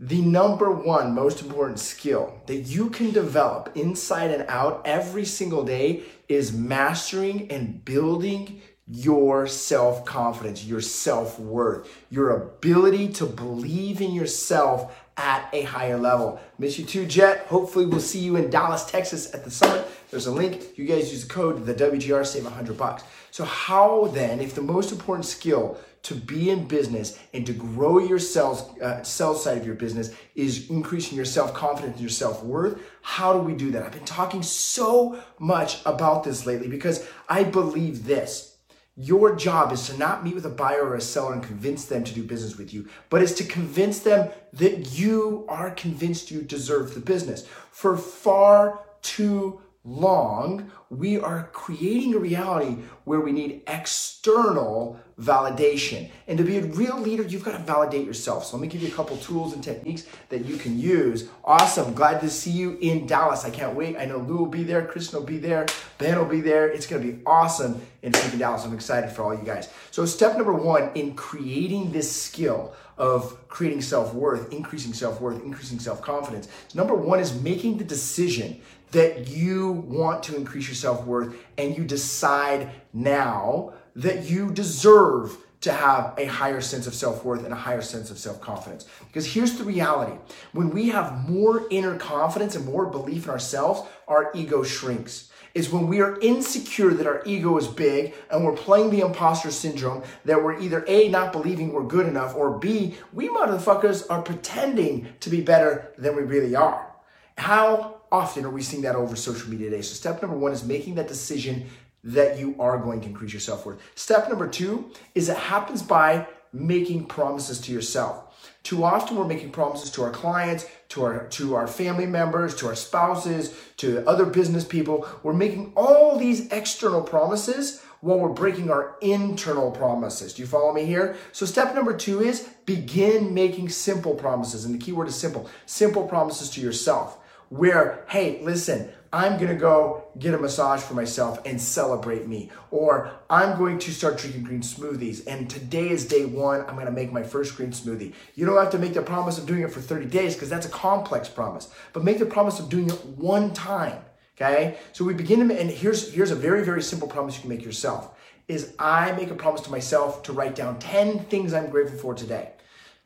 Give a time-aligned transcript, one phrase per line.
[0.00, 5.64] The number one most important skill that you can develop inside and out every single
[5.64, 8.60] day is mastering and building
[8.90, 15.98] your self confidence, your self worth, your ability to believe in yourself at a higher
[15.98, 16.40] level.
[16.58, 17.46] Miss you too, Jet.
[17.48, 19.86] Hopefully, we'll see you in Dallas, Texas at the summit.
[20.10, 20.78] There's a link.
[20.78, 23.02] You guys use the code the WGR save 100 bucks.
[23.30, 27.98] So, how then, if the most important skill to be in business and to grow
[27.98, 32.42] your sales, uh, sales side of your business is increasing your self confidence your self
[32.42, 32.80] worth.
[33.02, 33.82] How do we do that?
[33.82, 38.57] I've been talking so much about this lately because I believe this
[38.98, 42.02] your job is to not meet with a buyer or a seller and convince them
[42.02, 46.42] to do business with you, but is to convince them that you are convinced you
[46.42, 47.46] deserve the business.
[47.70, 56.10] For far too long, we are creating a reality where we need external validation.
[56.28, 58.44] And to be a real leader, you've got to validate yourself.
[58.44, 61.28] So let me give you a couple tools and techniques that you can use.
[61.44, 61.94] Awesome.
[61.94, 63.44] Glad to see you in Dallas.
[63.44, 63.96] I can't wait.
[63.96, 65.66] I know Lou will be there, Kristen will be there,
[65.98, 66.68] Ben will be there.
[66.68, 68.64] It's going to be awesome in freaking Dallas.
[68.64, 69.68] I'm excited for all you guys.
[69.90, 76.48] So step number one in creating this skill of creating self-worth, increasing self-worth, increasing self-confidence.
[76.74, 78.60] Number one is making the decision
[78.90, 85.36] that you want to increase your self worth and you decide now that you deserve
[85.60, 88.86] to have a higher sense of self worth and a higher sense of self confidence.
[89.06, 90.16] Because here's the reality
[90.52, 95.30] when we have more inner confidence and more belief in ourselves, our ego shrinks.
[95.58, 99.50] Is when we are insecure that our ego is big and we're playing the imposter
[99.50, 104.22] syndrome that we're either A, not believing we're good enough, or B, we motherfuckers are
[104.22, 106.94] pretending to be better than we really are.
[107.36, 109.82] How often are we seeing that over social media today?
[109.82, 111.66] So, step number one is making that decision
[112.04, 113.80] that you are going to increase your self worth.
[113.96, 118.24] Step number two is it happens by making promises to yourself.
[118.62, 122.66] Too often we're making promises to our clients, to our to our family members, to
[122.66, 125.08] our spouses, to other business people.
[125.22, 130.34] We're making all these external promises while we're breaking our internal promises.
[130.34, 131.16] Do you follow me here?
[131.32, 135.48] So step number 2 is begin making simple promises and the key word is simple.
[135.66, 141.40] Simple promises to yourself where, hey, listen, I'm gonna go get a massage for myself
[141.46, 142.50] and celebrate me.
[142.70, 145.26] Or I'm going to start drinking green smoothies.
[145.26, 146.60] And today is day one.
[146.62, 148.12] I'm gonna make my first green smoothie.
[148.34, 150.66] You don't have to make the promise of doing it for 30 days because that's
[150.66, 151.68] a complex promise.
[151.92, 154.02] But make the promise of doing it one time.
[154.36, 154.76] Okay?
[154.92, 157.64] So we begin to, and here's here's a very, very simple promise you can make
[157.64, 158.14] yourself.
[158.46, 162.14] Is I make a promise to myself to write down 10 things I'm grateful for
[162.14, 162.52] today.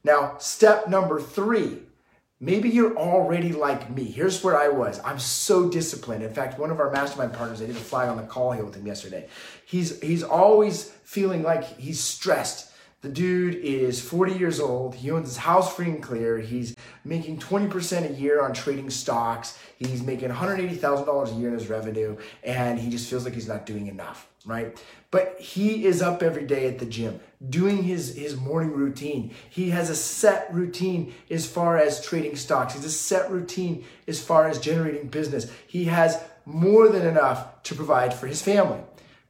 [0.04, 1.82] Now, step number three
[2.42, 4.02] Maybe you're already like me.
[4.02, 5.00] Here's where I was.
[5.04, 6.24] I'm so disciplined.
[6.24, 8.64] In fact, one of our mastermind partners, I did a fly on the call here
[8.64, 9.28] with him yesterday.
[9.64, 12.71] He's he's always feeling like he's stressed.
[13.02, 14.94] The dude is 40 years old.
[14.94, 16.38] He owns his house free and clear.
[16.38, 19.58] He's making 20% a year on trading stocks.
[19.76, 23.66] He's making $180,000 a year in his revenue, and he just feels like he's not
[23.66, 24.80] doing enough, right?
[25.10, 27.18] But he is up every day at the gym
[27.50, 29.34] doing his, his morning routine.
[29.50, 32.74] He has a set routine as far as trading stocks.
[32.74, 35.50] He's a set routine as far as generating business.
[35.66, 38.78] He has more than enough to provide for his family.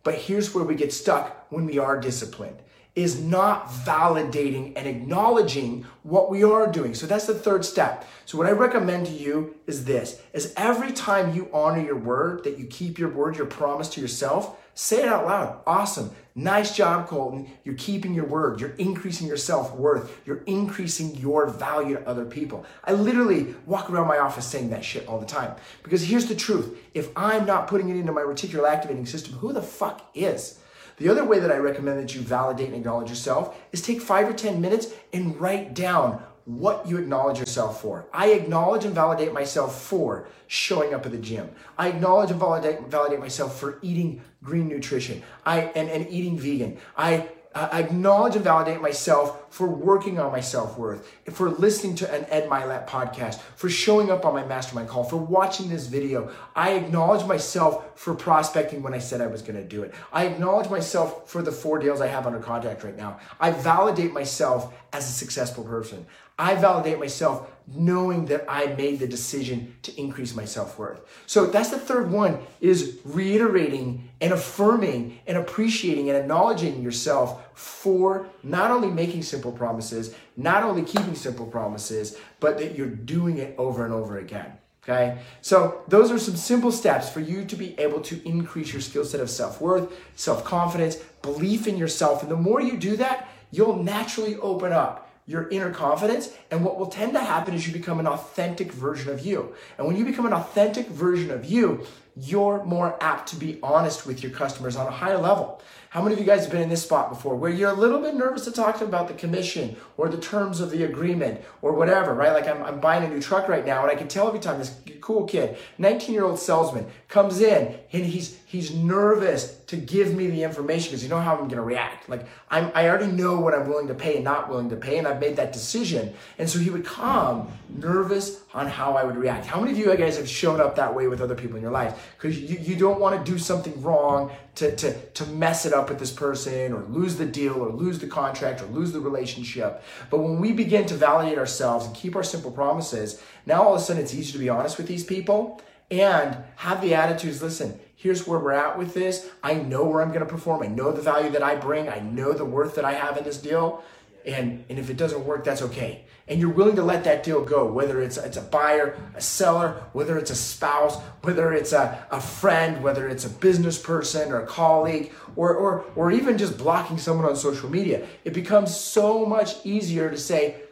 [0.03, 2.59] But here's where we get stuck when we are disciplined
[2.95, 6.95] is not validating and acknowledging what we are doing.
[6.95, 8.07] So that's the third step.
[8.27, 12.45] So what I recommend to you is this, is every time you honor your word,
[12.45, 15.61] that you keep your word, your promise to yourself, say it out loud.
[15.67, 16.11] Awesome.
[16.35, 17.51] Nice job, Colton.
[17.65, 18.61] You're keeping your word.
[18.61, 20.21] You're increasing your self-worth.
[20.27, 22.67] You're increasing your value to other people.
[22.85, 25.55] I literally walk around my office saying that shit all the time.
[25.83, 26.79] Because here's the truth.
[26.93, 30.59] If I'm not putting it into my reticular activating system, who the fuck is?
[30.99, 34.29] The other way that I recommend that you validate and acknowledge yourself is take five
[34.29, 38.07] or 10 minutes and write down what you acknowledge yourself for.
[38.13, 41.51] I acknowledge and validate myself for showing up at the gym.
[41.79, 46.79] I acknowledge and validate, validate myself for eating green nutrition I, and, and eating vegan.
[46.97, 52.13] I I acknowledge and validate myself for working on my self worth, for listening to
[52.13, 56.31] an Ed Mylett podcast, for showing up on my mastermind call, for watching this video.
[56.57, 59.95] I acknowledge myself for prospecting when I said I was going to do it.
[60.13, 63.19] I acknowledge myself for the four deals I have under contract right now.
[63.39, 66.07] I validate myself as a successful person.
[66.39, 71.01] I validate myself knowing that I made the decision to increase my self-worth.
[71.27, 78.29] So that's the third one is reiterating and affirming and appreciating and acknowledging yourself for
[78.45, 83.55] not only making simple promises, not only keeping simple promises, but that you're doing it
[83.59, 84.53] over and over again.
[84.85, 88.83] Okay, so those are some simple steps for you to be able to increase your
[88.83, 92.23] skill set of self worth, self confidence, belief in yourself.
[92.23, 96.31] And the more you do that, you'll naturally open up your inner confidence.
[96.51, 99.55] And what will tend to happen is you become an authentic version of you.
[99.79, 101.87] And when you become an authentic version of you,
[102.17, 105.63] you're more apt to be honest with your customers on a higher level.
[105.93, 108.01] How many of you guys have been in this spot before where you're a little
[108.01, 111.43] bit nervous to talk to them about the commission or the terms of the agreement
[111.61, 112.33] or whatever, right?
[112.33, 114.59] Like I'm, I'm buying a new truck right now and I can tell every time
[114.59, 120.15] this cool kid, 19 year old salesman comes in and he's, he's nervous to give
[120.15, 122.09] me the information because you know how I'm going to react.
[122.09, 124.97] Like I'm, I already know what I'm willing to pay and not willing to pay
[124.97, 126.15] and I've made that decision.
[126.39, 129.45] And so he would come nervous on how I would react.
[129.45, 131.71] How many of you guys have shown up that way with other people in your
[131.71, 132.02] life?
[132.17, 135.89] Because you, you don't want to do something wrong to, to, to mess it up
[135.89, 139.83] with this person or lose the deal or lose the contract or lose the relationship.
[140.11, 143.81] But when we begin to validate ourselves and keep our simple promises, now all of
[143.81, 145.61] a sudden it's easier to be honest with these people
[145.91, 149.29] and have the attitudes listen, here's where we're at with this.
[149.43, 150.63] I know where I'm going to perform.
[150.63, 151.89] I know the value that I bring.
[151.89, 153.85] I know the worth that I have in this deal.
[154.27, 156.05] And, and if it doesn't work, that's okay.
[156.29, 159.83] And you're willing to let that deal go, whether it's, it's a buyer, a seller,
[159.93, 164.41] whether it's a spouse, whether it's a, a friend, whether it's a business person or
[164.41, 168.07] a colleague, or, or, or even just blocking someone on social media.
[168.25, 170.63] It becomes so much easier to say,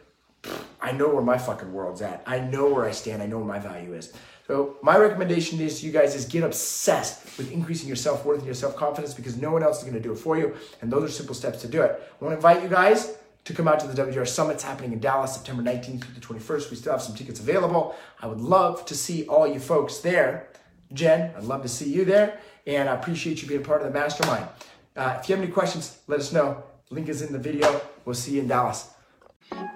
[0.81, 2.23] I know where my fucking world's at.
[2.25, 3.21] I know where I stand.
[3.21, 4.13] I know where my value is.
[4.47, 8.45] So my recommendation is to you guys is get obsessed with increasing your self-worth and
[8.45, 10.55] your self-confidence because no one else is going to do it for you.
[10.81, 12.01] And those are simple steps to do it.
[12.19, 14.61] I want to invite you guys to come out to the WGR Summit.
[14.61, 16.69] happening in Dallas, September 19th through the 21st.
[16.69, 17.95] We still have some tickets available.
[18.21, 20.47] I would love to see all you folks there.
[20.93, 22.39] Jen, I'd love to see you there.
[22.67, 24.47] And I appreciate you being part of the mastermind.
[24.95, 26.63] Uh, if you have any questions, let us know.
[26.89, 27.81] Link is in the video.
[28.05, 28.90] We'll see you in Dallas.